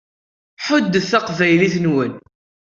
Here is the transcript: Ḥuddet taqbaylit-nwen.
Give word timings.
Ḥuddet 0.65 1.05
taqbaylit-nwen. 1.11 2.13